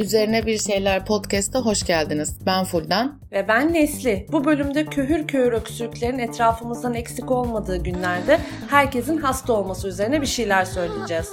Üzerine 0.00 0.46
Bir 0.46 0.58
Şeyler 0.58 1.06
Podcast'a 1.06 1.60
hoş 1.60 1.82
geldiniz. 1.82 2.38
Ben 2.46 2.64
Fulden. 2.64 3.12
Ve 3.32 3.48
ben 3.48 3.72
Nesli. 3.72 4.26
Bu 4.32 4.44
bölümde 4.44 4.86
köhür 4.86 5.26
köhür 5.26 5.52
öksürüklerin 5.52 6.18
etrafımızdan 6.18 6.94
eksik 6.94 7.30
olmadığı 7.30 7.76
günlerde 7.76 8.38
herkesin 8.70 9.16
hasta 9.16 9.52
olması 9.52 9.88
üzerine 9.88 10.20
bir 10.20 10.26
şeyler 10.26 10.64
söyleyeceğiz. 10.64 11.30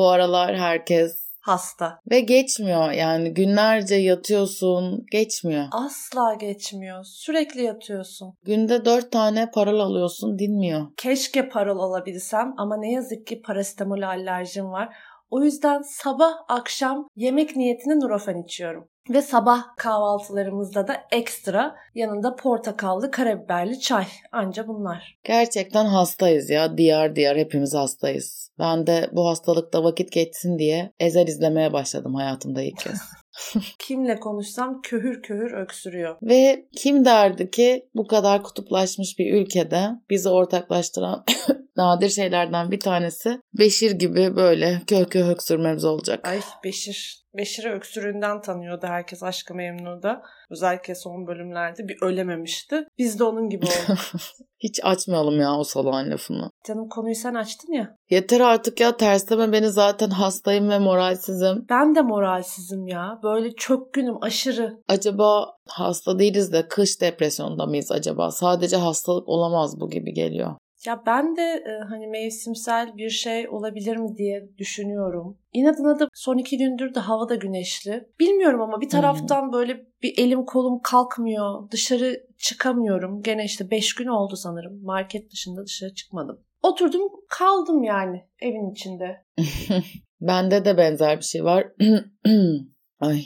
Bu 0.00 0.08
aralar 0.08 0.56
herkes 0.56 1.36
Hasta. 1.40 2.00
ve 2.10 2.20
geçmiyor 2.20 2.90
yani 2.90 3.34
günlerce 3.34 3.94
yatıyorsun 3.94 5.04
geçmiyor. 5.12 5.64
Asla 5.72 6.34
geçmiyor. 6.34 7.04
Sürekli 7.04 7.62
yatıyorsun. 7.62 8.34
Günde 8.44 8.84
dört 8.84 9.12
tane 9.12 9.50
paral 9.50 9.78
alıyorsun 9.80 10.38
dinmiyor. 10.38 10.86
Keşke 10.96 11.48
parol 11.48 11.78
olabilsem 11.78 12.54
ama 12.58 12.76
ne 12.76 12.92
yazık 12.92 13.26
ki 13.26 13.42
parasetamol 13.42 14.02
alerjim 14.02 14.72
var. 14.72 14.88
O 15.30 15.42
yüzden 15.42 15.82
sabah 15.82 16.32
akşam 16.48 17.08
yemek 17.16 17.56
niyetine 17.56 18.00
Nurofen 18.00 18.42
içiyorum. 18.42 18.88
Ve 19.10 19.22
sabah 19.22 19.76
kahvaltılarımızda 19.76 20.88
da 20.88 20.96
ekstra 21.12 21.76
yanında 21.94 22.36
portakallı 22.36 23.10
karabiberli 23.10 23.80
çay. 23.80 24.06
Anca 24.32 24.68
bunlar. 24.68 25.18
Gerçekten 25.24 25.84
hastayız 25.84 26.50
ya 26.50 26.78
diyar 26.78 27.16
diyar 27.16 27.36
hepimiz 27.36 27.74
hastayız. 27.74 28.50
Ben 28.58 28.86
de 28.86 29.10
bu 29.12 29.28
hastalıkta 29.28 29.84
vakit 29.84 30.12
geçsin 30.12 30.58
diye 30.58 30.92
Ezel 31.00 31.26
izlemeye 31.28 31.72
başladım 31.72 32.14
hayatımda 32.14 32.62
ilk 32.62 32.78
kez. 32.78 32.98
Kimle 33.78 34.20
konuşsam 34.20 34.82
köhür 34.82 35.22
köhür 35.22 35.52
öksürüyor. 35.52 36.16
Ve 36.22 36.66
kim 36.76 37.04
derdi 37.04 37.50
ki 37.50 37.88
bu 37.94 38.06
kadar 38.06 38.42
kutuplaşmış 38.42 39.18
bir 39.18 39.34
ülkede 39.34 39.88
bizi 40.10 40.28
ortaklaştıran 40.28 41.24
nadir 41.80 42.08
şeylerden 42.08 42.70
bir 42.70 42.80
tanesi 42.80 43.40
Beşir 43.58 43.90
gibi 43.90 44.36
böyle 44.36 44.82
köh 44.86 45.28
öksürmemiz 45.28 45.84
olacak. 45.84 46.28
Ay 46.28 46.40
Beşir. 46.64 47.20
Beşir'i 47.36 47.70
öksürüğünden 47.70 48.40
tanıyordu 48.40 48.86
herkes 48.86 49.22
Aşkı 49.22 49.54
Memnu'da. 49.54 50.22
Özellikle 50.50 50.94
son 50.94 51.26
bölümlerde 51.26 51.88
bir 51.88 51.96
ölememişti. 52.02 52.84
Biz 52.98 53.18
de 53.18 53.24
onun 53.24 53.48
gibi 53.48 53.66
olduk. 53.66 53.98
Hiç 54.58 54.80
açmayalım 54.82 55.40
ya 55.40 55.54
o 55.54 55.64
salağın 55.64 56.10
lafını. 56.10 56.50
Canım 56.66 56.88
konuyu 56.88 57.14
sen 57.14 57.34
açtın 57.34 57.72
ya. 57.72 57.96
Yeter 58.10 58.40
artık 58.40 58.80
ya 58.80 58.96
tersleme 58.96 59.52
beni 59.52 59.68
zaten 59.70 60.10
hastayım 60.10 60.70
ve 60.70 60.78
moralsizim. 60.78 61.66
Ben 61.70 61.94
de 61.94 62.02
moralsizim 62.02 62.86
ya. 62.86 63.18
Böyle 63.22 63.52
çökkünüm 63.54 64.22
aşırı. 64.22 64.76
Acaba 64.88 65.54
hasta 65.68 66.18
değiliz 66.18 66.52
de 66.52 66.68
kış 66.68 67.00
depresyonda 67.00 67.66
mıyız 67.66 67.92
acaba? 67.92 68.30
Sadece 68.30 68.76
hastalık 68.76 69.28
olamaz 69.28 69.80
bu 69.80 69.90
gibi 69.90 70.12
geliyor. 70.12 70.56
Ya 70.86 71.02
ben 71.06 71.36
de 71.36 71.42
e, 71.42 71.84
hani 71.88 72.06
mevsimsel 72.06 72.96
bir 72.96 73.10
şey 73.10 73.48
olabilir 73.48 73.96
mi 73.96 74.16
diye 74.16 74.48
düşünüyorum. 74.58 75.38
İnadına 75.52 75.98
da 76.00 76.08
son 76.14 76.38
iki 76.38 76.58
gündür 76.58 76.94
de 76.94 77.00
hava 77.00 77.28
da 77.28 77.34
güneşli. 77.34 78.08
Bilmiyorum 78.20 78.60
ama 78.60 78.80
bir 78.80 78.88
taraftan 78.88 79.52
böyle 79.52 79.86
bir 80.02 80.18
elim 80.18 80.44
kolum 80.44 80.80
kalkmıyor. 80.82 81.70
Dışarı 81.70 82.26
çıkamıyorum. 82.38 83.22
Gene 83.22 83.44
işte 83.44 83.70
beş 83.70 83.94
gün 83.94 84.06
oldu 84.06 84.36
sanırım. 84.36 84.84
Market 84.84 85.32
dışında 85.32 85.66
dışarı 85.66 85.94
çıkmadım. 85.94 86.40
Oturdum 86.62 87.02
kaldım 87.28 87.82
yani 87.82 88.24
evin 88.40 88.70
içinde. 88.70 89.24
Bende 90.20 90.64
de 90.64 90.76
benzer 90.76 91.18
bir 91.18 91.24
şey 91.24 91.44
var. 91.44 91.66
Ay. 93.00 93.22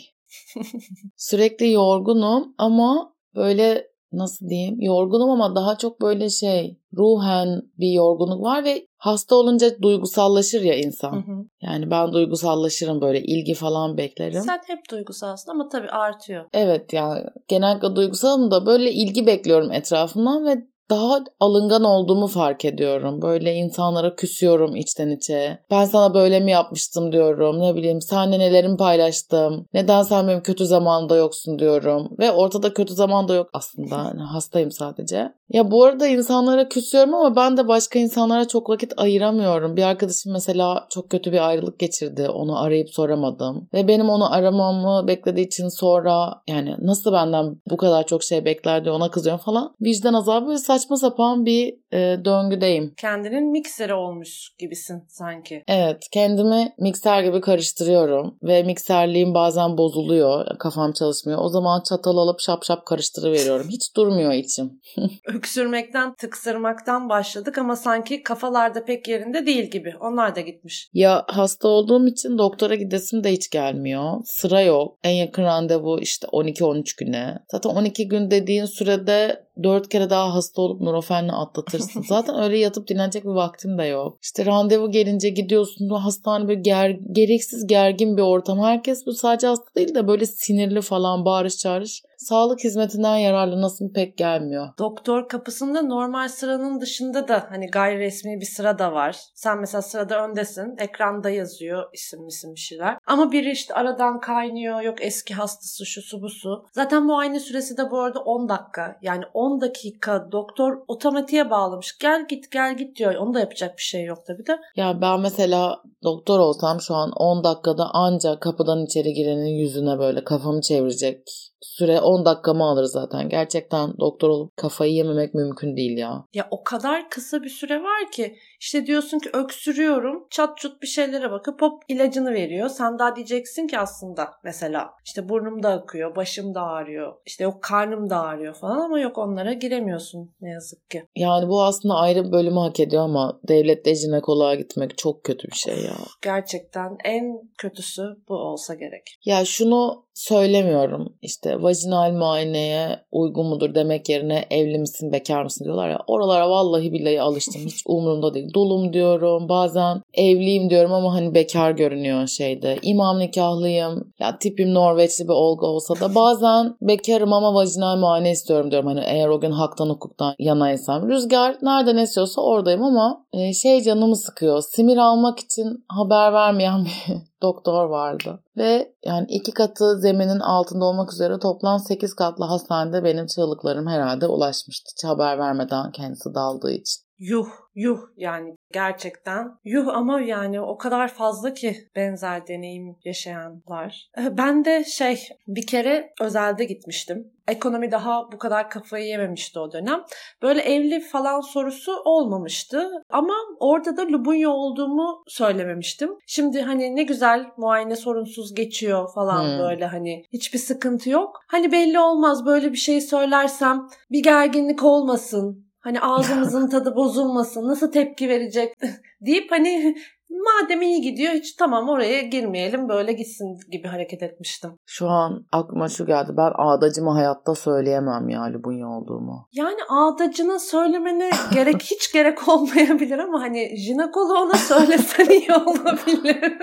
Sürekli 1.16 1.72
yorgunum 1.72 2.54
ama 2.58 3.14
böyle 3.34 3.93
nasıl 4.16 4.48
diyeyim 4.48 4.80
yorgunum 4.80 5.30
ama 5.30 5.56
daha 5.56 5.78
çok 5.78 6.00
böyle 6.00 6.30
şey 6.30 6.78
ruhen 6.96 7.62
bir 7.78 7.92
yorgunluk 7.92 8.42
var 8.42 8.64
ve 8.64 8.86
hasta 8.98 9.36
olunca 9.36 9.82
duygusallaşır 9.82 10.62
ya 10.62 10.74
insan. 10.74 11.12
Hı 11.12 11.16
hı. 11.16 11.44
Yani 11.62 11.90
ben 11.90 12.12
duygusallaşırım 12.12 13.00
böyle 13.00 13.22
ilgi 13.22 13.54
falan 13.54 13.96
beklerim. 13.96 14.40
Sen 14.40 14.60
hep 14.66 14.90
duygusalsın 14.90 15.50
ama 15.50 15.68
tabii 15.68 15.88
artıyor. 15.88 16.44
Evet 16.52 16.92
ya 16.92 17.32
genellikle 17.48 17.96
duygusalım 17.96 18.50
da 18.50 18.66
böyle 18.66 18.92
ilgi 18.92 19.26
bekliyorum 19.26 19.72
etrafımdan 19.72 20.46
ve 20.46 20.73
daha 20.90 21.24
alıngan 21.40 21.84
olduğumu 21.84 22.26
fark 22.26 22.64
ediyorum. 22.64 23.22
Böyle 23.22 23.54
insanlara 23.54 24.16
küsüyorum 24.16 24.76
içten 24.76 25.10
içe. 25.10 25.58
Ben 25.70 25.84
sana 25.84 26.14
böyle 26.14 26.40
mi 26.40 26.50
yapmıştım 26.50 27.12
diyorum. 27.12 27.60
Ne 27.60 27.74
bileyim 27.74 28.00
senle 28.00 28.38
nelerimi 28.38 28.76
paylaştım. 28.76 29.66
Neden 29.74 30.02
sen 30.02 30.28
benim 30.28 30.42
kötü 30.42 30.66
zamanda 30.66 31.16
yoksun 31.16 31.58
diyorum. 31.58 32.08
Ve 32.18 32.32
ortada 32.32 32.74
kötü 32.74 32.94
zamanda 32.94 33.34
yok 33.34 33.50
aslında. 33.52 33.96
Yani 33.96 34.22
hastayım 34.32 34.70
sadece. 34.70 35.32
Ya 35.48 35.70
bu 35.70 35.84
arada 35.84 36.06
insanlara 36.06 36.68
küsüyorum 36.68 37.14
ama 37.14 37.36
ben 37.36 37.56
de 37.56 37.68
başka 37.68 37.98
insanlara 37.98 38.48
çok 38.48 38.70
vakit 38.70 38.92
ayıramıyorum. 38.96 39.76
Bir 39.76 39.82
arkadaşım 39.82 40.32
mesela 40.32 40.86
çok 40.90 41.10
kötü 41.10 41.32
bir 41.32 41.48
ayrılık 41.48 41.78
geçirdi. 41.78 42.28
Onu 42.28 42.62
arayıp 42.62 42.90
soramadım. 42.90 43.68
Ve 43.74 43.88
benim 43.88 44.10
onu 44.10 44.32
aramamı 44.32 45.08
beklediği 45.08 45.46
için 45.46 45.68
sonra 45.68 46.42
yani 46.48 46.76
nasıl 46.78 47.12
benden 47.12 47.56
bu 47.70 47.76
kadar 47.76 48.06
çok 48.06 48.22
şey 48.22 48.44
bekler 48.44 48.84
diye 48.84 48.94
ona 48.94 49.10
kızıyorum 49.10 49.44
falan. 49.44 49.74
Vicdan 49.80 50.14
azabı 50.14 50.50
ve 50.50 50.58
saçma 50.78 50.96
sapan 50.96 51.46
bir 51.46 51.74
e, 51.92 52.24
döngüdeyim. 52.24 52.94
Kendinin 52.96 53.50
mikseri 53.50 53.94
olmuş 53.94 54.50
gibisin 54.58 55.02
sanki. 55.08 55.62
Evet 55.68 56.02
kendimi 56.12 56.74
mikser 56.78 57.22
gibi 57.22 57.40
karıştırıyorum 57.40 58.38
ve 58.42 58.62
mikserliğim 58.62 59.34
bazen 59.34 59.78
bozuluyor 59.78 60.58
kafam 60.58 60.92
çalışmıyor. 60.92 61.38
O 61.42 61.48
zaman 61.48 61.82
çatal 61.88 62.16
alıp 62.16 62.40
şap 62.40 62.64
şap 62.64 62.86
karıştırıveriyorum. 62.86 63.68
Hiç 63.68 63.96
durmuyor 63.96 64.32
içim. 64.32 64.80
Öksürmekten, 65.34 66.14
tıksırmaktan 66.14 67.08
başladık 67.08 67.58
ama 67.58 67.76
sanki 67.76 68.22
kafalarda 68.22 68.84
pek 68.84 69.08
yerinde 69.08 69.46
değil 69.46 69.70
gibi. 69.70 69.94
Onlar 70.00 70.34
da 70.34 70.40
gitmiş. 70.40 70.88
Ya 70.92 71.24
hasta 71.28 71.68
olduğum 71.68 72.06
için 72.06 72.38
doktora 72.38 72.74
gidesim 72.74 73.24
de 73.24 73.32
hiç 73.32 73.50
gelmiyor. 73.50 74.20
Sıra 74.24 74.60
yok. 74.60 74.98
En 75.04 75.14
yakın 75.14 75.42
randevu 75.42 76.00
işte 76.00 76.26
12-13 76.26 76.98
güne. 76.98 77.38
Zaten 77.52 77.70
12 77.70 78.08
gün 78.08 78.30
dediğin 78.30 78.64
sürede 78.64 79.44
4 79.62 79.88
kere 79.88 80.10
daha 80.10 80.34
hasta 80.34 80.62
olup 80.62 80.80
Nurofen'le 80.80 81.28
atlatırsın. 81.28 82.02
Zaten 82.08 82.42
öyle 82.42 82.58
yatıp 82.58 82.88
dinlenecek 82.88 83.24
bir 83.24 83.30
vaktim 83.30 83.78
de 83.78 83.84
yok. 83.84 84.18
İşte 84.22 84.46
randevu 84.46 84.90
gelince 84.90 85.28
gidiyorsun 85.28 85.88
hastane 85.88 86.48
böyle 86.48 86.60
ger 86.60 86.90
gereksiz 87.12 87.66
gergin 87.66 88.16
bir 88.16 88.22
ortam. 88.22 88.58
Herkes 88.58 89.06
bu 89.06 89.12
sadece 89.12 89.46
hasta 89.46 89.74
değil 89.76 89.94
de 89.94 90.08
böyle 90.08 90.26
sinirli 90.26 90.80
falan 90.80 91.24
bağırış 91.24 91.56
çağırış. 91.56 92.02
Sağlık 92.24 92.64
hizmetinden 92.64 93.16
yararlanasım 93.16 93.92
pek 93.92 94.18
gelmiyor. 94.18 94.68
Doktor 94.78 95.28
kapısında 95.28 95.82
normal 95.82 96.28
sıranın 96.28 96.80
dışında 96.80 97.28
da 97.28 97.46
hani 97.50 97.66
gayri 97.66 97.98
resmi 97.98 98.40
bir 98.40 98.46
sıra 98.46 98.78
da 98.78 98.92
var. 98.92 99.16
Sen 99.34 99.60
mesela 99.60 99.82
sırada 99.82 100.24
öndesin. 100.24 100.74
Ekranda 100.78 101.30
yazıyor 101.30 101.84
isim 101.92 102.26
isim 102.26 102.54
bir 102.54 102.60
şeyler. 102.60 102.98
Ama 103.06 103.32
biri 103.32 103.50
işte 103.50 103.74
aradan 103.74 104.20
kaynıyor. 104.20 104.80
Yok 104.80 105.02
eski 105.02 105.34
hastası 105.34 105.86
şu 105.86 106.02
su 106.02 106.22
bu 106.22 106.28
su. 106.28 106.64
Zaten 106.72 107.04
muayene 107.06 107.40
süresi 107.40 107.76
de 107.76 107.90
bu 107.90 107.98
arada 107.98 108.20
10 108.20 108.48
dakika. 108.48 108.98
Yani 109.02 109.24
10 109.34 109.60
dakika 109.60 110.28
doktor 110.32 110.76
otomatiğe 110.88 111.50
bağlamış. 111.50 111.98
Gel 111.98 112.26
git 112.28 112.50
gel 112.50 112.76
git 112.76 112.96
diyor. 112.96 113.14
Onu 113.14 113.34
da 113.34 113.40
yapacak 113.40 113.76
bir 113.76 113.82
şey 113.82 114.04
yok 114.04 114.18
tabii 114.26 114.46
de. 114.46 114.58
Ya 114.76 115.00
ben 115.00 115.20
mesela 115.20 115.82
doktor 116.02 116.38
olsam 116.38 116.80
şu 116.80 116.94
an 116.94 117.10
10 117.10 117.44
dakikada 117.44 117.90
ancak 117.92 118.40
kapıdan 118.42 118.84
içeri 118.84 119.12
girenin 119.12 119.54
yüzüne 119.58 119.98
böyle 119.98 120.24
kafamı 120.24 120.60
çevirecek 120.60 121.28
süre 121.64 122.00
10 122.00 122.24
dakikamı 122.24 122.64
alır 122.64 122.84
zaten. 122.84 123.28
Gerçekten 123.28 123.98
doktor 123.98 124.28
olup 124.28 124.56
kafayı 124.56 124.92
yememek 124.92 125.34
mümkün 125.34 125.76
değil 125.76 125.98
ya. 125.98 126.24
Ya 126.34 126.48
o 126.50 126.64
kadar 126.64 127.10
kısa 127.10 127.42
bir 127.42 127.48
süre 127.48 127.82
var 127.82 128.10
ki 128.12 128.36
işte 128.60 128.86
diyorsun 128.86 129.18
ki 129.18 129.30
öksürüyorum 129.32 130.26
çat 130.30 130.58
çut 130.58 130.82
bir 130.82 130.86
şeylere 130.86 131.30
bakıp 131.30 131.62
hop 131.62 131.82
ilacını 131.88 132.32
veriyor. 132.32 132.68
Sen 132.68 132.98
daha 132.98 133.16
diyeceksin 133.16 133.66
ki 133.66 133.78
aslında 133.78 134.30
mesela 134.44 134.90
işte 135.04 135.28
burnum 135.28 135.62
da 135.62 135.68
akıyor, 135.68 136.16
başım 136.16 136.54
da 136.54 136.62
ağrıyor, 136.62 137.14
işte 137.26 137.44
yok 137.44 137.62
karnım 137.62 138.10
da 138.10 138.20
ağrıyor 138.20 138.54
falan 138.54 138.78
ama 138.78 139.00
yok 139.00 139.18
onlara 139.18 139.52
giremiyorsun 139.52 140.34
ne 140.40 140.50
yazık 140.50 140.90
ki. 140.90 141.04
Yani 141.16 141.48
bu 141.48 141.62
aslında 141.62 141.94
ayrı 141.94 142.24
bir 142.24 142.32
bölümü 142.32 142.58
hak 142.58 142.80
ediyor 142.80 143.02
ama 143.02 143.40
devlette 143.48 143.94
jinekoloğa 143.94 144.54
gitmek 144.54 144.98
çok 144.98 145.24
kötü 145.24 145.48
bir 145.48 145.56
şey 145.56 145.74
ya. 145.74 145.96
Gerçekten 146.22 146.96
en 147.04 147.24
kötüsü 147.58 148.02
bu 148.28 148.34
olsa 148.34 148.74
gerek. 148.74 149.18
Ya 149.24 149.44
şunu 149.44 150.04
söylemiyorum. 150.14 151.14
İşte 151.22 151.62
vajinal 151.62 152.12
muayeneye 152.12 153.04
uygun 153.12 153.46
mudur 153.46 153.74
demek 153.74 154.08
yerine 154.08 154.44
evli 154.50 154.78
misin 154.78 155.12
bekar 155.12 155.42
mısın 155.42 155.64
diyorlar 155.64 155.90
ya. 155.90 155.98
Oralara 156.06 156.50
vallahi 156.50 156.92
billahi 156.92 157.20
alıştım. 157.20 157.62
Hiç 157.66 157.82
umurumda 157.86 158.34
değil. 158.34 158.54
Dolum 158.54 158.92
diyorum. 158.92 159.48
Bazen 159.48 160.02
evliyim 160.14 160.70
diyorum 160.70 160.92
ama 160.92 161.14
hani 161.14 161.34
bekar 161.34 161.70
görünüyor 161.70 162.26
şeyde. 162.26 162.78
İmam 162.82 163.18
nikahlıyım. 163.18 164.12
Ya 164.18 164.38
tipim 164.38 164.74
Norveçli 164.74 165.24
bir 165.24 165.32
olgu 165.32 165.66
olsa 165.66 165.94
da 166.00 166.14
bazen 166.14 166.76
bekarım 166.82 167.32
ama 167.32 167.54
vajinal 167.54 167.96
muayene 167.96 168.30
istiyorum 168.30 168.70
diyorum. 168.70 168.88
Hani 168.88 169.02
eğer 169.06 169.28
o 169.28 169.40
gün 169.40 169.50
haktan 169.50 169.88
hukuktan 169.88 170.34
yanaysam. 170.38 171.08
Rüzgar 171.08 171.56
nereden 171.62 171.96
esiyorsa 171.96 172.42
oradayım 172.42 172.82
ama 172.82 173.26
e, 173.32 173.52
şey 173.52 173.82
canımı 173.82 174.16
sıkıyor. 174.16 174.62
Simir 174.62 174.96
almak 174.96 175.38
için 175.38 175.84
haber 175.88 176.32
vermeyen 176.32 176.84
bir 176.84 177.14
doktor 177.42 177.86
vardı. 177.86 178.42
Ve 178.56 178.94
yani 179.04 179.26
iki 179.28 179.52
katı 179.52 179.98
zeminin 179.98 180.40
altında 180.40 180.84
olmak 180.84 181.12
üzere 181.12 181.38
toplam 181.38 181.78
8 181.78 182.14
katlı 182.14 182.44
hastanede 182.44 183.04
benim 183.04 183.26
çığlıklarım 183.26 183.86
herhalde 183.86 184.26
ulaşmıştı. 184.26 184.90
Hiç 184.96 185.04
haber 185.04 185.38
vermeden 185.38 185.92
kendisi 185.92 186.34
daldığı 186.34 186.72
için. 186.72 187.03
Yuh 187.18 187.48
yuh 187.74 187.98
yani 188.16 188.56
gerçekten 188.72 189.48
yuh 189.64 189.88
ama 189.88 190.20
yani 190.20 190.60
o 190.60 190.78
kadar 190.78 191.08
fazla 191.08 191.54
ki 191.54 191.76
benzer 191.96 192.46
deneyim 192.46 192.96
yaşayanlar. 193.04 194.08
Ee, 194.18 194.38
ben 194.38 194.64
de 194.64 194.84
şey 194.84 195.28
bir 195.46 195.66
kere 195.66 196.12
özelde 196.20 196.64
gitmiştim. 196.64 197.32
Ekonomi 197.48 197.90
daha 197.90 198.32
bu 198.32 198.38
kadar 198.38 198.70
kafayı 198.70 199.06
yememişti 199.06 199.58
o 199.58 199.72
dönem. 199.72 200.04
Böyle 200.42 200.60
evli 200.60 201.00
falan 201.00 201.40
sorusu 201.40 201.92
olmamıştı. 202.04 202.90
Ama 203.10 203.34
orada 203.60 203.96
da 203.96 204.02
Lubunya 204.02 204.50
olduğumu 204.50 205.22
söylememiştim. 205.28 206.10
Şimdi 206.26 206.62
hani 206.62 206.96
ne 206.96 207.02
güzel 207.02 207.46
muayene 207.56 207.96
sorunsuz 207.96 208.54
geçiyor 208.54 209.14
falan 209.14 209.42
hmm. 209.42 209.58
böyle 209.58 209.86
hani 209.86 210.24
hiçbir 210.32 210.58
sıkıntı 210.58 211.10
yok. 211.10 211.40
Hani 211.48 211.72
belli 211.72 211.98
olmaz 211.98 212.46
böyle 212.46 212.72
bir 212.72 212.78
şey 212.78 213.00
söylersem 213.00 213.88
bir 214.10 214.22
gerginlik 214.22 214.82
olmasın 214.82 215.63
Hani 215.84 216.00
ağzımızın 216.00 216.68
tadı 216.68 216.96
bozulmasın, 216.96 217.68
nasıl 217.68 217.92
tepki 217.92 218.28
verecek 218.28 218.74
deyip 219.20 219.50
hani 219.50 219.96
madem 220.30 220.82
iyi 220.82 221.00
gidiyor 221.00 221.32
hiç 221.32 221.54
tamam 221.56 221.88
oraya 221.88 222.22
girmeyelim 222.22 222.88
böyle 222.88 223.12
gitsin 223.12 223.58
gibi 223.70 223.88
hareket 223.88 224.22
etmiştim. 224.22 224.70
Şu 224.86 225.08
an 225.08 225.46
aklıma 225.52 225.88
şu 225.88 226.06
geldi 226.06 226.32
ben 226.36 226.52
ağdacımı 226.54 227.10
hayatta 227.10 227.54
söyleyemem 227.54 228.28
ya 228.28 228.52
Lubunya 228.52 228.88
olduğumu. 228.88 229.48
Yani 229.52 229.78
ağdacına 229.88 230.58
söylemene 230.58 231.30
gerek 231.54 231.82
hiç 231.90 232.12
gerek 232.12 232.48
olmayabilir 232.48 233.18
ama 233.18 233.40
hani 233.40 233.76
jinekoloğuna 233.76 234.54
söylesen 234.54 235.26
iyi 235.30 235.52
olabilir. 235.52 236.58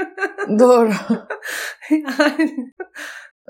Doğru. 0.59 0.91
yani. 1.91 2.73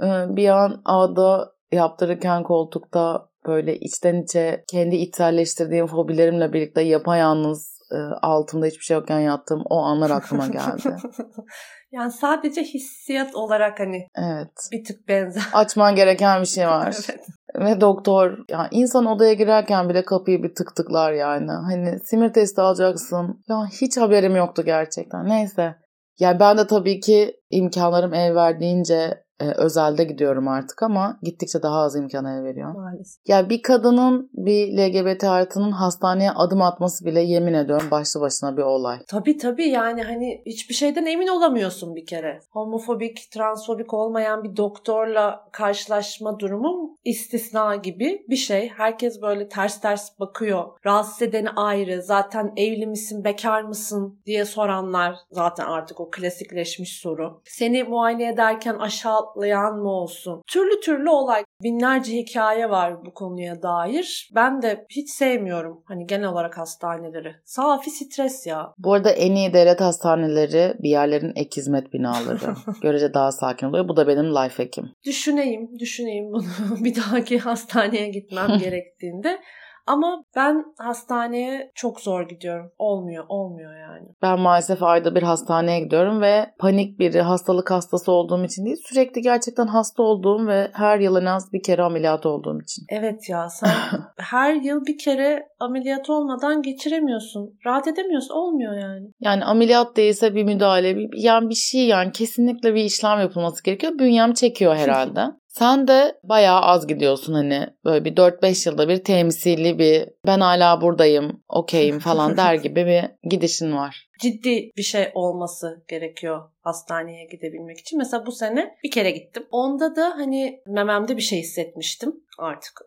Ee, 0.04 0.36
bir 0.36 0.50
an 0.50 0.82
ağda 0.86 1.52
yaptırırken 1.72 2.44
koltukta 2.44 3.31
böyle 3.48 3.76
içten 3.76 4.24
içe 4.24 4.64
kendi 4.72 4.96
içselleştirdiğim 4.96 5.88
fobilerimle 5.88 6.54
birlikte 6.54 6.82
yapayalnız 6.82 7.82
e, 7.92 7.98
altımda 8.22 8.66
hiçbir 8.66 8.84
şey 8.84 8.96
yokken 8.96 9.20
yattığım 9.20 9.64
o 9.70 9.78
anlar 9.78 10.10
aklıma 10.10 10.48
geldi. 10.48 10.96
yani 11.92 12.12
sadece 12.12 12.64
hissiyat 12.64 13.36
olarak 13.36 13.80
hani 13.80 14.08
evet. 14.16 14.52
bir 14.72 14.84
tık 14.84 15.08
benzer. 15.08 15.44
Açman 15.54 15.96
gereken 15.96 16.42
bir 16.42 16.48
şey 16.48 16.68
var. 16.68 16.96
evet. 17.10 17.20
Ve 17.60 17.82
doktor 17.82 18.38
yani 18.50 18.68
insan 18.72 19.06
odaya 19.06 19.34
girerken 19.34 19.90
bile 19.90 20.06
kapıyı 20.06 20.44
bir 20.44 20.56
tık 20.56 20.76
tıklar 20.76 21.14
yani. 21.14 21.52
Hani 21.52 22.00
simir 22.00 22.34
testi 22.34 22.62
alacaksın. 22.62 23.44
Ya 23.48 23.66
hiç 23.82 23.98
haberim 23.98 24.36
yoktu 24.36 24.64
gerçekten. 24.66 25.30
Neyse. 25.30 25.76
Yani 26.20 26.40
ben 26.40 26.58
de 26.58 26.68
tabii 26.68 27.00
ki 27.00 27.36
imkanlarım 27.50 28.14
el 28.14 28.36
verdiğince 28.36 29.21
e, 29.42 29.52
özelde 29.52 30.04
gidiyorum 30.04 30.48
artık 30.48 30.84
ama 30.84 31.20
gittikçe 31.24 31.64
daha 31.64 31.82
az 31.82 31.96
imkan 31.96 32.26
el 32.26 32.44
veriyor. 32.44 32.72
Maalesef. 32.76 33.28
Ya 33.28 33.50
bir 33.50 33.62
kadının 33.62 34.30
bir 34.34 34.78
LGBT 34.78 35.24
artının 35.24 35.72
hastaneye 35.72 36.32
adım 36.32 36.62
atması 36.62 37.06
bile 37.06 37.22
yemin 37.22 37.54
ediyorum 37.54 37.88
başlı 37.92 38.22
başına 38.22 38.58
bir 38.58 38.62
olay. 38.62 38.98
Tabii 39.08 39.38
tabii 39.38 39.70
yani 39.70 40.04
hani 40.04 40.42
hiçbir 40.46 40.74
şeyden 40.74 41.06
emin 41.06 41.28
olamıyorsun 41.28 41.96
bir 41.96 42.06
kere. 42.06 42.40
Homofobik, 42.52 43.32
transfobik 43.32 43.94
olmayan 43.94 44.44
bir 44.44 44.58
doktorla 44.58 45.48
karşılaşma 45.52 46.40
durumum 46.40 46.92
istisna 47.06 47.76
gibi 47.76 48.26
bir 48.30 48.36
şey. 48.36 48.70
Herkes 48.70 49.22
böyle 49.22 49.50
ters 49.50 49.82
ters 49.82 50.20
bakıyor. 50.20 50.66
Rahatsız 50.86 51.22
edeni 51.22 51.50
ayrı. 51.50 52.02
Zaten 52.02 52.54
evli 52.58 52.88
misin, 52.88 53.24
bekar 53.24 53.62
mısın 53.62 54.20
diye 54.26 54.46
soranlar 54.46 55.16
zaten 55.32 55.66
artık 55.66 56.00
o 56.00 56.10
klasikleşmiş 56.12 57.00
soru. 57.00 57.42
Seni 57.46 57.84
muayene 57.84 58.28
ederken 58.28 58.76
aşağı 58.76 59.22
patlayan 59.32 59.76
mı 59.76 59.90
olsun? 59.90 60.42
Türlü 60.48 60.80
türlü 60.80 61.10
olay. 61.10 61.44
Binlerce 61.64 62.14
hikaye 62.14 62.70
var 62.70 63.06
bu 63.06 63.14
konuya 63.14 63.62
dair. 63.62 64.30
Ben 64.36 64.62
de 64.62 64.86
hiç 64.90 65.10
sevmiyorum 65.10 65.84
hani 65.86 66.08
genel 66.08 66.28
olarak 66.28 66.58
hastaneleri. 66.58 67.36
Safi 67.46 67.90
stres 67.90 68.48
ya. 68.48 68.74
Bu 68.78 68.94
arada 68.94 69.12
en 69.12 69.36
iyi 69.36 69.54
devlet 69.54 69.82
hastaneleri 69.82 70.74
bir 70.80 70.90
yerlerin 70.90 71.34
ek 71.36 71.50
hizmet 71.58 71.94
binaları. 71.94 72.56
Görece 72.82 73.14
daha 73.14 73.32
sakin 73.32 73.68
oluyor. 73.68 73.88
Bu 73.88 73.98
da 73.98 74.08
benim 74.08 74.36
life 74.36 74.64
hackim. 74.64 74.92
Düşüneyim, 75.06 75.80
düşüneyim 75.80 76.34
bunu 76.34 76.44
bir 76.84 76.96
dahaki 76.96 77.40
hastaneye 77.40 78.10
gitmem 78.10 78.58
gerektiğinde. 78.60 79.40
Ama 79.88 80.24
ben 80.36 80.66
hastaneye 80.78 81.72
çok 81.76 82.02
zor 82.02 82.30
gidiyorum. 82.30 82.72
Olmuyor, 82.78 83.26
olmuyor 83.30 83.78
yani. 83.80 84.08
Ben 84.22 84.40
maalesef 84.40 84.84
ayda 84.84 85.16
bir 85.16 85.24
hastaneye 85.24 85.80
gidiyorum 85.80 86.22
ve 86.22 86.46
panik 86.60 87.00
biri, 87.00 87.22
hastalık 87.22 87.72
hastası 87.72 88.12
olduğum 88.12 88.44
için 88.46 88.66
değil, 88.66 88.78
sürekli 88.86 89.22
gerçekten 89.22 89.68
hasta 89.68 90.04
olduğum 90.04 90.48
ve 90.48 90.68
her 90.74 91.00
yıl 91.00 91.22
en 91.22 91.26
az 91.26 91.54
bir 91.54 91.64
kere 91.64 91.82
ameliyat 91.82 92.26
olduğum 92.26 92.62
için. 92.62 92.86
Evet 92.90 93.30
ya 93.30 93.50
sen 93.50 93.70
her 94.18 94.54
yıl 94.54 94.86
bir 94.86 94.98
kere 94.98 95.48
ameliyat 95.60 96.10
olmadan 96.10 96.62
geçiremiyorsun. 96.62 97.60
Rahat 97.66 97.88
edemiyorsun. 97.88 98.36
Olmuyor 98.36 98.74
yani. 98.74 99.08
Yani 99.20 99.46
ameliyat 99.46 99.98
değilse 99.98 100.36
bir 100.36 100.44
müdahale, 100.44 100.98
bir, 100.98 101.10
yani 101.14 101.50
bir 101.50 101.56
şey 101.56 101.88
yani 101.88 102.12
kesinlikle 102.12 102.74
bir 102.76 102.84
işlem 102.84 103.20
yapılması 103.20 103.64
gerekiyor. 103.64 103.94
Bünyem 104.00 104.34
çekiyor 104.34 104.76
herhalde. 104.82 105.41
Sen 105.52 105.88
de 105.88 106.20
bayağı 106.24 106.60
az 106.62 106.88
gidiyorsun 106.88 107.34
hani 107.34 107.68
böyle 107.86 108.06
bir 108.06 108.16
4-5 108.16 108.70
yılda 108.70 108.90
bir 108.90 109.04
temsili 109.04 109.80
bir 109.80 110.10
ben 110.26 110.40
hala 110.40 110.82
buradayım, 110.82 111.44
okeyim 111.50 112.00
falan 112.00 112.38
der 112.38 112.54
gibi 112.54 112.86
bir 112.86 113.30
gidişin 113.30 113.78
var. 113.78 114.11
Ciddi 114.22 114.72
bir 114.78 114.84
şey 114.84 115.12
olması 115.14 115.84
gerekiyor 115.88 116.50
hastaneye 116.62 117.26
gidebilmek 117.26 117.80
için. 117.80 117.98
Mesela 117.98 118.26
bu 118.26 118.32
sene 118.32 118.76
bir 118.84 118.92
kere 118.92 119.12
gittim. 119.12 119.44
Onda 119.52 119.96
da 119.96 120.14
hani 120.16 120.62
mememde 120.68 121.18
bir 121.18 121.22
şey 121.22 121.40
hissetmiştim 121.40 122.24
artık. 122.38 122.82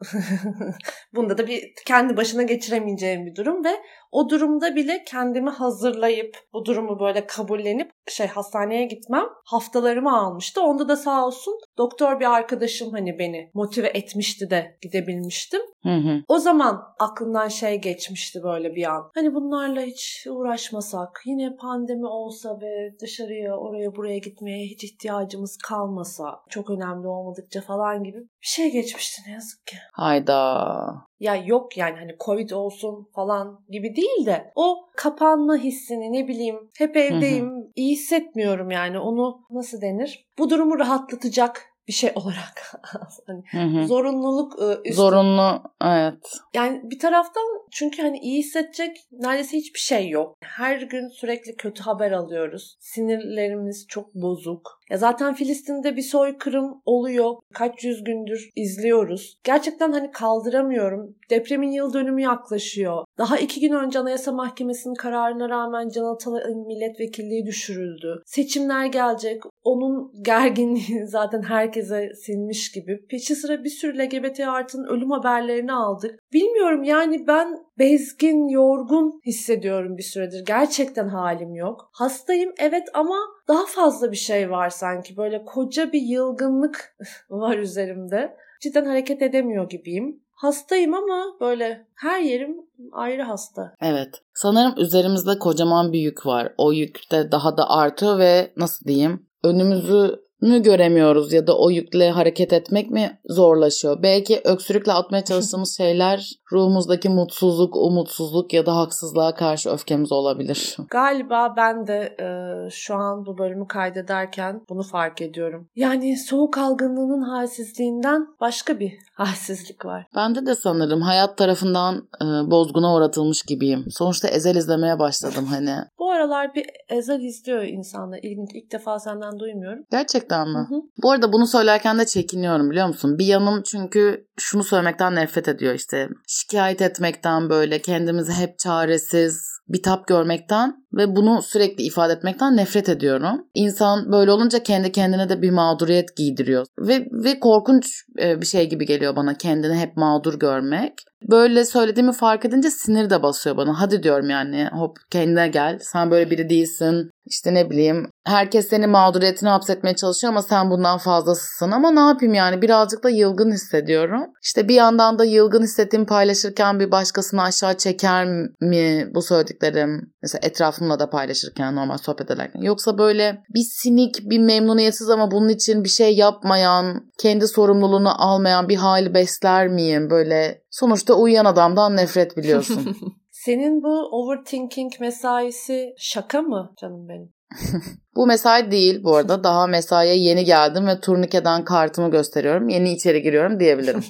Bunda 1.14 1.38
da 1.38 1.46
bir 1.46 1.72
kendi 1.86 2.16
başına 2.16 2.42
geçiremeyeceğim 2.42 3.26
bir 3.26 3.36
durum 3.36 3.64
ve 3.64 3.70
o 4.12 4.28
durumda 4.28 4.76
bile 4.76 5.04
kendimi 5.06 5.50
hazırlayıp 5.50 6.36
bu 6.52 6.64
durumu 6.64 7.00
böyle 7.00 7.26
kabullenip 7.26 7.90
şey 8.08 8.26
hastaneye 8.26 8.84
gitmem 8.84 9.24
haftalarımı 9.44 10.18
almıştı. 10.18 10.60
Onda 10.62 10.88
da 10.88 10.96
sağ 10.96 11.26
olsun 11.26 11.54
doktor 11.78 12.20
bir 12.20 12.34
arkadaşım 12.34 12.92
hani 12.92 13.18
beni 13.18 13.50
motive 13.54 13.88
etmişti 13.88 14.50
de 14.50 14.78
gidebilmiştim. 14.82 15.60
Hı 15.82 15.94
hı. 15.94 16.22
O 16.28 16.38
zaman 16.38 16.82
aklımdan 16.98 17.48
şey 17.48 17.80
geçmişti 17.80 18.42
böyle 18.42 18.74
bir 18.74 18.84
an. 18.84 19.10
Hani 19.14 19.34
bunlarla 19.34 19.80
hiç 19.80 20.26
uğraşmasak, 20.30 21.20
yine 21.26 21.56
pandemi 21.56 22.06
olsa 22.06 22.60
ve 22.60 22.98
dışarıya 23.00 23.56
oraya 23.56 23.96
buraya 23.96 24.18
gitmeye 24.18 24.66
hiç 24.66 24.84
ihtiyacımız 24.84 25.56
kalmasa, 25.56 26.40
çok 26.48 26.70
önemli 26.70 27.06
olmadıkça 27.06 27.60
falan 27.60 28.04
gibi 28.04 28.18
bir 28.18 28.28
şey 28.46 28.72
geçmişti 28.72 29.22
ne 29.26 29.32
yazık 29.32 29.66
ki. 29.66 29.76
Hayda. 29.92 30.84
Ya 31.20 31.36
yok 31.36 31.76
yani 31.76 31.96
hani 31.96 32.16
Covid 32.24 32.50
olsun 32.50 33.08
falan 33.14 33.64
gibi 33.68 33.96
değil 33.96 34.26
de 34.26 34.52
o 34.54 34.76
kapanma 34.96 35.56
hissini 35.56 36.12
ne 36.12 36.28
bileyim 36.28 36.70
hep 36.78 36.96
evdeyim 36.96 37.50
iyi 37.74 37.92
hissetmiyorum 37.92 38.70
yani 38.70 38.98
onu 38.98 39.40
nasıl 39.50 39.80
denir? 39.80 40.26
Bu 40.38 40.50
durumu 40.50 40.78
rahatlatacak 40.78 41.73
bir 41.88 41.92
şey 41.92 42.12
olarak 42.14 42.80
hani 43.26 43.42
hı 43.50 43.78
hı. 43.78 43.86
zorunluluk 43.86 44.62
e, 44.62 44.88
üstü. 44.88 44.94
zorunlu 44.94 45.62
evet 45.84 46.40
yani 46.54 46.80
bir 46.84 46.98
taraftan 46.98 47.42
çünkü 47.70 48.02
hani 48.02 48.18
iyi 48.18 48.38
hissedecek 48.38 48.96
neredeyse 49.12 49.56
hiçbir 49.56 49.78
şey 49.78 50.08
yok 50.08 50.36
her 50.40 50.80
gün 50.80 51.08
sürekli 51.08 51.56
kötü 51.56 51.82
haber 51.82 52.12
alıyoruz 52.12 52.76
sinirlerimiz 52.80 53.86
çok 53.88 54.14
bozuk 54.14 54.80
ya 54.90 54.98
zaten 54.98 55.34
Filistin'de 55.34 55.96
bir 55.96 56.02
soykırım 56.02 56.82
oluyor. 56.84 57.34
Kaç 57.54 57.84
yüz 57.84 58.04
gündür 58.04 58.50
izliyoruz. 58.56 59.38
Gerçekten 59.44 59.92
hani 59.92 60.10
kaldıramıyorum. 60.10 61.14
Depremin 61.30 61.70
yıl 61.70 61.92
dönümü 61.92 62.22
yaklaşıyor. 62.22 63.04
Daha 63.18 63.38
iki 63.38 63.60
gün 63.60 63.72
önce 63.72 63.98
Anayasa 63.98 64.32
Mahkemesi'nin 64.32 64.94
kararına 64.94 65.48
rağmen 65.48 65.88
Can 65.88 66.04
Atalay'ın 66.04 66.66
milletvekilliği 66.66 67.46
düşürüldü. 67.46 68.22
Seçimler 68.26 68.86
gelecek. 68.86 69.42
Onun 69.64 70.12
gerginliği 70.22 71.06
zaten 71.06 71.42
herkes 71.42 71.73
herkese 71.74 72.14
sinmiş 72.14 72.72
gibi. 72.72 73.06
Peşi 73.06 73.34
sıra 73.34 73.64
bir 73.64 73.70
sürü 73.70 73.98
LGBT 73.98 74.40
artının 74.40 74.86
ölüm 74.86 75.10
haberlerini 75.10 75.72
aldık. 75.72 76.20
Bilmiyorum 76.32 76.84
yani 76.84 77.26
ben 77.26 77.58
bezgin, 77.78 78.48
yorgun 78.48 79.20
hissediyorum 79.26 79.96
bir 79.96 80.02
süredir. 80.02 80.44
Gerçekten 80.46 81.08
halim 81.08 81.54
yok. 81.54 81.90
Hastayım 81.92 82.52
evet 82.58 82.88
ama 82.94 83.16
daha 83.48 83.66
fazla 83.66 84.12
bir 84.12 84.16
şey 84.16 84.50
var 84.50 84.70
sanki. 84.70 85.16
Böyle 85.16 85.44
koca 85.44 85.92
bir 85.92 86.00
yılgınlık 86.00 86.96
var 87.30 87.58
üzerimde. 87.58 88.36
Cidden 88.60 88.84
hareket 88.84 89.22
edemiyor 89.22 89.68
gibiyim. 89.68 90.20
Hastayım 90.32 90.94
ama 90.94 91.36
böyle 91.40 91.86
her 91.94 92.20
yerim 92.20 92.56
ayrı 92.92 93.22
hasta. 93.22 93.74
Evet. 93.80 94.22
Sanırım 94.34 94.74
üzerimizde 94.76 95.38
kocaman 95.38 95.92
bir 95.92 95.98
yük 95.98 96.26
var. 96.26 96.52
O 96.58 96.72
yük 96.72 97.00
de 97.12 97.32
daha 97.32 97.56
da 97.56 97.70
artıyor 97.70 98.18
ve 98.18 98.52
nasıl 98.56 98.86
diyeyim? 98.86 99.26
Önümüzü 99.44 100.23
mü 100.44 100.62
göremiyoruz 100.62 101.32
ya 101.32 101.46
da 101.46 101.58
o 101.58 101.70
yükle 101.70 102.10
hareket 102.10 102.52
etmek 102.52 102.90
mi 102.90 103.18
zorlaşıyor? 103.24 104.02
Belki 104.02 104.40
öksürükle 104.44 104.92
atmaya 104.92 105.24
çalıştığımız 105.24 105.76
şeyler 105.76 106.30
ruhumuzdaki 106.52 107.08
mutsuzluk, 107.08 107.76
umutsuzluk 107.76 108.52
ya 108.52 108.66
da 108.66 108.76
haksızlığa 108.76 109.34
karşı 109.34 109.70
öfkemiz 109.70 110.12
olabilir. 110.12 110.76
Galiba 110.90 111.54
ben 111.56 111.86
de 111.86 112.16
e, 112.20 112.26
şu 112.70 112.94
an 112.94 113.26
bu 113.26 113.38
bölümü 113.38 113.66
kaydederken 113.68 114.60
bunu 114.68 114.82
fark 114.82 115.22
ediyorum. 115.22 115.68
Yani 115.76 116.16
soğuk 116.16 116.58
algınlığının 116.58 117.22
halsizliğinden 117.22 118.26
başka 118.40 118.80
bir 118.80 118.92
halsizlik 119.14 119.84
var. 119.84 120.06
Bende 120.16 120.46
de 120.46 120.54
sanırım 120.54 121.00
hayat 121.02 121.38
tarafından 121.38 122.08
e, 122.22 122.24
bozguna 122.50 122.94
uğratılmış 122.94 123.42
gibiyim. 123.42 123.84
Sonuçta 123.90 124.28
Ezel 124.28 124.56
izlemeye 124.56 124.98
başladım 124.98 125.44
hani. 125.50 125.74
Aralar 126.14 126.54
bir 126.54 126.66
Ezel 126.88 127.20
izliyor 127.20 127.62
insanlar. 127.62 128.18
İlginç. 128.22 128.50
İlk 128.54 128.72
defa 128.72 128.98
senden 128.98 129.38
duymuyorum. 129.38 129.84
Gerçekten 129.90 130.48
mi? 130.48 130.58
Hı 130.58 130.74
hı. 130.74 130.82
Bu 131.02 131.10
arada 131.10 131.32
bunu 131.32 131.46
söylerken 131.46 131.98
de 131.98 132.06
çekiniyorum 132.06 132.70
biliyor 132.70 132.86
musun? 132.86 133.18
Bir 133.18 133.26
yanım 133.26 133.62
çünkü 133.62 134.26
şunu 134.38 134.64
söylemekten 134.64 135.14
nefret 135.14 135.48
ediyor 135.48 135.74
işte. 135.74 136.08
Şikayet 136.26 136.82
etmekten 136.82 137.50
böyle 137.50 137.78
kendimizi 137.78 138.32
hep 138.32 138.58
çaresiz, 138.58 139.53
bitap 139.68 140.06
görmekten 140.06 140.84
ve 140.92 141.16
bunu 141.16 141.42
sürekli 141.42 141.84
ifade 141.84 142.12
etmekten 142.12 142.56
nefret 142.56 142.88
ediyorum. 142.88 143.46
İnsan 143.54 144.12
böyle 144.12 144.30
olunca 144.30 144.62
kendi 144.62 144.92
kendine 144.92 145.28
de 145.28 145.42
bir 145.42 145.50
mağduriyet 145.50 146.16
giydiriyor. 146.16 146.66
Ve 146.78 147.06
ve 147.12 147.40
korkunç 147.40 147.86
e, 148.22 148.40
bir 148.40 148.46
şey 148.46 148.68
gibi 148.68 148.86
geliyor 148.86 149.16
bana 149.16 149.34
kendini 149.34 149.74
hep 149.74 149.96
mağdur 149.96 150.38
görmek. 150.38 150.92
Böyle 151.30 151.64
söylediğimi 151.64 152.12
fark 152.12 152.44
edince 152.44 152.70
sinir 152.70 153.10
de 153.10 153.22
basıyor 153.22 153.56
bana. 153.56 153.80
Hadi 153.80 154.02
diyorum 154.02 154.30
yani 154.30 154.68
hop 154.72 154.96
kendine 155.10 155.48
gel. 155.48 155.78
Sen 155.82 156.10
böyle 156.10 156.30
biri 156.30 156.48
değilsin. 156.48 157.10
İşte 157.26 157.54
ne 157.54 157.70
bileyim 157.70 158.10
herkes 158.26 158.68
seni 158.68 158.86
mağduriyetine 158.86 159.48
hapsetmeye 159.48 159.96
çalışıyor 159.96 160.32
ama 160.32 160.42
sen 160.42 160.70
bundan 160.70 160.98
fazlasısın. 160.98 161.70
Ama 161.70 161.90
ne 161.90 162.00
yapayım 162.00 162.34
yani 162.34 162.62
birazcık 162.62 163.04
da 163.04 163.10
yılgın 163.10 163.52
hissediyorum. 163.52 164.20
İşte 164.42 164.68
bir 164.68 164.74
yandan 164.74 165.18
da 165.18 165.24
yılgın 165.24 165.62
hissettiğimi 165.62 166.06
paylaşırken 166.06 166.80
bir 166.80 166.90
başkasını 166.90 167.42
aşağı 167.42 167.76
çeker 167.76 168.26
mi 168.60 169.08
bu 169.14 169.22
söylediklerim? 169.22 170.12
Mesela 170.22 170.40
etrafımla 170.46 170.98
da 170.98 171.10
paylaşırken 171.10 171.76
normal 171.76 171.98
sohbet 171.98 172.30
ederken. 172.30 172.60
Yoksa 172.60 172.98
böyle 172.98 173.42
bir 173.54 173.64
sinik, 173.82 174.30
bir 174.30 174.38
memnuniyetsiz 174.38 175.10
ama 175.10 175.30
bunun 175.30 175.48
için 175.48 175.84
bir 175.84 175.88
şey 175.88 176.16
yapmayan, 176.16 177.10
kendi 177.18 177.48
sorumluluğunu 177.48 178.22
almayan 178.22 178.68
bir 178.68 178.76
hali 178.76 179.14
besler 179.14 179.68
miyim? 179.68 180.10
Böyle 180.10 180.62
sonuçta 180.70 181.14
uyuyan 181.14 181.44
adamdan 181.44 181.96
nefret 181.96 182.36
biliyorsun. 182.36 182.96
Senin 183.44 183.82
bu 183.82 184.08
overthinking 184.10 184.92
mesaisi 185.00 185.94
şaka 185.98 186.42
mı 186.42 186.72
canım 186.80 187.08
benim? 187.08 187.32
bu 188.16 188.26
mesai 188.26 188.70
değil 188.70 189.04
bu 189.04 189.16
arada. 189.16 189.44
Daha 189.44 189.66
mesaiye 189.66 190.16
yeni 190.16 190.44
geldim 190.44 190.86
ve 190.86 191.00
turnikeden 191.00 191.64
kartımı 191.64 192.10
gösteriyorum. 192.10 192.68
Yeni 192.68 192.92
içeri 192.92 193.22
giriyorum 193.22 193.60
diyebilirim. 193.60 194.04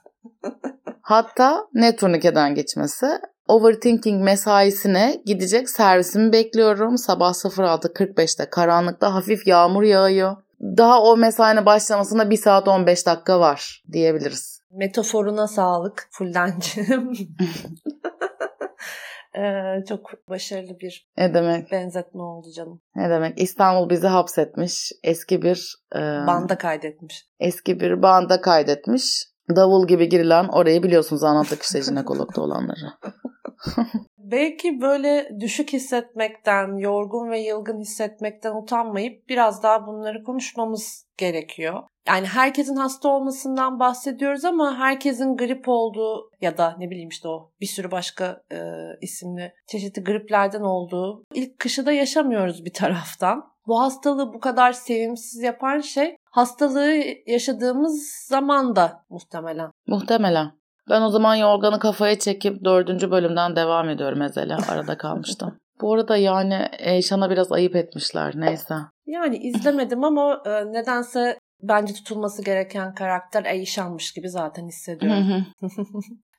Hatta 1.02 1.66
ne 1.72 1.96
turnikeden 1.96 2.54
geçmesi? 2.54 3.06
Overthinking 3.48 4.24
mesaisine 4.24 5.22
gidecek 5.26 5.70
servisimi 5.70 6.32
bekliyorum. 6.32 6.98
Sabah 6.98 7.32
06.45'te 7.32 8.50
karanlıkta 8.50 9.14
hafif 9.14 9.46
yağmur 9.46 9.82
yağıyor. 9.82 10.36
Daha 10.60 11.02
o 11.02 11.16
mesaine 11.16 11.66
başlamasına 11.66 12.30
1 12.30 12.36
saat 12.36 12.68
15 12.68 13.06
dakika 13.06 13.40
var 13.40 13.82
diyebiliriz. 13.92 14.60
Metaforuna 14.70 15.46
sağlık 15.46 16.08
Fuldencim. 16.10 17.12
Ee, 19.38 19.84
çok 19.88 20.28
başarılı 20.28 20.80
bir 20.80 21.08
ne 21.16 21.34
demek? 21.34 21.72
benzetme 21.72 22.22
oldu 22.22 22.46
canım. 22.56 22.80
Ne 22.96 23.10
demek? 23.10 23.40
İstanbul 23.40 23.90
bizi 23.90 24.06
hapsetmiş. 24.06 24.92
Eski 25.02 25.42
bir... 25.42 25.76
E, 25.96 25.98
banda 26.00 26.58
kaydetmiş. 26.58 27.26
Eski 27.40 27.80
bir 27.80 28.02
banda 28.02 28.40
kaydetmiş. 28.40 29.24
Davul 29.56 29.86
gibi 29.86 30.08
girilen 30.08 30.48
orayı 30.48 30.82
biliyorsunuz 30.82 31.24
anlattık 31.24 31.62
işte 31.62 31.82
jinekologda 31.82 32.40
olanları. 32.40 32.92
Belki 34.30 34.80
böyle 34.80 35.28
düşük 35.40 35.72
hissetmekten, 35.72 36.76
yorgun 36.76 37.30
ve 37.30 37.40
yılgın 37.40 37.80
hissetmekten 37.80 38.62
utanmayıp 38.62 39.28
biraz 39.28 39.62
daha 39.62 39.86
bunları 39.86 40.24
konuşmamız 40.24 41.06
gerekiyor. 41.18 41.82
Yani 42.08 42.26
herkesin 42.26 42.76
hasta 42.76 43.08
olmasından 43.08 43.78
bahsediyoruz 43.78 44.44
ama 44.44 44.78
herkesin 44.78 45.36
grip 45.36 45.64
olduğu 45.68 46.30
ya 46.40 46.58
da 46.58 46.76
ne 46.78 46.90
bileyim 46.90 47.08
işte 47.08 47.28
o 47.28 47.52
bir 47.60 47.66
sürü 47.66 47.90
başka 47.90 48.42
e, 48.52 48.58
isimli 49.02 49.52
çeşitli 49.66 50.04
griplerden 50.04 50.62
olduğu 50.62 51.24
ilk 51.34 51.58
kışı 51.58 51.86
da 51.86 51.92
yaşamıyoruz 51.92 52.64
bir 52.64 52.72
taraftan. 52.72 53.54
Bu 53.66 53.80
hastalığı 53.80 54.32
bu 54.32 54.40
kadar 54.40 54.72
sevimsiz 54.72 55.42
yapan 55.42 55.80
şey 55.80 56.16
hastalığı 56.30 57.00
yaşadığımız 57.26 58.26
zaman 58.28 58.76
da 58.76 59.04
muhtemelen. 59.08 59.70
Muhtemelen. 59.86 60.63
Ben 60.90 61.02
o 61.02 61.08
zaman 61.08 61.34
yorganı 61.34 61.78
kafaya 61.78 62.18
çekip 62.18 62.64
dördüncü 62.64 63.10
bölümden 63.10 63.56
devam 63.56 63.88
ediyorum 63.88 64.22
Ezel'e. 64.22 64.54
Arada 64.54 64.98
kalmıştım. 64.98 65.58
Bu 65.80 65.94
arada 65.94 66.16
yani 66.16 66.68
Eyşan'a 66.78 67.30
biraz 67.30 67.52
ayıp 67.52 67.76
etmişler. 67.76 68.32
Neyse. 68.36 68.74
Yani 69.06 69.36
izlemedim 69.36 70.04
ama 70.04 70.42
e, 70.46 70.50
nedense 70.72 71.38
bence 71.62 71.94
tutulması 71.94 72.44
gereken 72.44 72.94
karakter 72.94 73.44
Eyşan'mış 73.44 74.12
gibi 74.12 74.28
zaten 74.28 74.66
hissediyorum. 74.66 75.46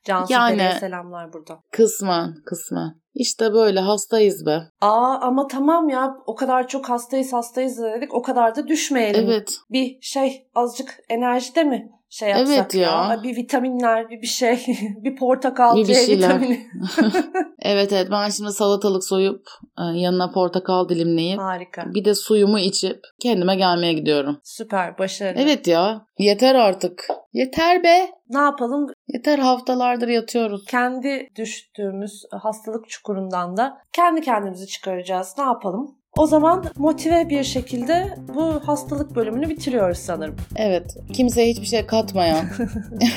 Cansu 0.04 0.32
yani, 0.32 0.70
selamlar 0.80 1.32
burada. 1.32 1.60
Kısmen, 1.72 2.34
kısmen. 2.44 3.00
İşte 3.14 3.52
böyle 3.52 3.80
hastayız 3.80 4.46
be. 4.46 4.62
Aa 4.80 5.18
ama 5.20 5.46
tamam 5.46 5.88
ya 5.88 6.16
o 6.26 6.34
kadar 6.34 6.68
çok 6.68 6.88
hastayız 6.88 7.32
hastayız 7.32 7.78
dedik 7.78 8.14
o 8.14 8.22
kadar 8.22 8.56
da 8.56 8.68
düşmeyelim. 8.68 9.24
Evet. 9.24 9.56
Bir 9.70 9.98
şey 10.00 10.46
azıcık 10.54 10.98
enerji 11.08 11.54
de 11.54 11.64
mi 11.64 11.90
şey 12.10 12.28
yapsak 12.28 12.48
evet 12.48 12.74
ya. 12.74 12.80
ya. 12.80 13.20
Bir 13.22 13.36
vitaminler, 13.36 14.10
bir 14.10 14.22
bir 14.22 14.26
şey, 14.26 14.66
bir 15.04 15.16
portakal, 15.16 15.76
bir, 15.76 15.88
bir 15.88 15.94
C 15.94 16.16
vitamini. 16.16 16.66
evet 17.62 17.92
evet 17.92 18.08
ben 18.10 18.28
şimdi 18.28 18.52
salatalık 18.52 19.04
soyup 19.04 19.46
e, 19.78 19.82
yanına 19.98 20.30
portakal 20.30 20.88
dilimleyip 20.88 21.38
Harika. 21.38 21.84
bir 21.94 22.04
de 22.04 22.14
suyumu 22.14 22.58
içip 22.58 23.00
kendime 23.20 23.56
gelmeye 23.56 23.92
gidiyorum. 23.92 24.40
Süper, 24.42 24.98
başarılı. 24.98 25.42
Evet 25.42 25.66
ya. 25.66 26.06
Yeter 26.18 26.54
artık. 26.54 27.08
Yeter 27.32 27.82
be. 27.82 28.10
Ne 28.28 28.38
yapalım? 28.38 28.86
Yeter 29.08 29.38
haftalardır 29.38 30.08
yatıyoruz. 30.08 30.64
Kendi 30.64 31.28
düştüğümüz 31.36 32.24
hastalık 32.30 32.88
çukurundan 32.88 33.56
da 33.56 33.78
kendi 33.92 34.20
kendimizi 34.20 34.66
çıkaracağız. 34.66 35.34
Ne 35.38 35.44
yapalım? 35.44 35.98
O 36.16 36.26
zaman 36.26 36.64
motive 36.78 37.28
bir 37.28 37.44
şekilde 37.44 38.18
bu 38.34 38.60
hastalık 38.66 39.16
bölümünü 39.16 39.48
bitiriyoruz 39.48 39.98
sanırım. 39.98 40.36
Evet. 40.56 40.96
Kimseye 41.12 41.50
hiçbir 41.50 41.66
şey 41.66 41.86
katmayan. 41.86 42.44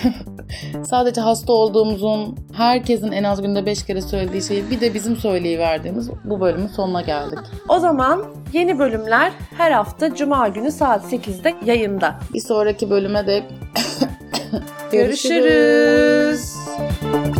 sadece 0.85 1.21
hasta 1.21 1.53
olduğumuzun 1.53 2.37
herkesin 2.53 3.11
en 3.11 3.23
az 3.23 3.41
günde 3.41 3.65
5 3.65 3.85
kere 3.85 4.01
söylediği 4.01 4.41
şeyi 4.41 4.69
bir 4.69 4.81
de 4.81 4.93
bizim 4.93 5.17
söyleyiverdiğimiz 5.17 6.09
bu 6.23 6.41
bölümün 6.41 6.67
sonuna 6.67 7.01
geldik. 7.01 7.39
O 7.69 7.79
zaman 7.79 8.25
yeni 8.53 8.79
bölümler 8.79 9.31
her 9.57 9.71
hafta 9.71 10.15
cuma 10.15 10.47
günü 10.47 10.71
saat 10.71 11.13
8'de 11.13 11.55
yayında. 11.65 12.15
Bir 12.33 12.41
sonraki 12.41 12.89
bölüme 12.89 13.27
de 13.27 13.43
görüşürüz. 14.91 15.43
görüşürüz. 15.43 17.38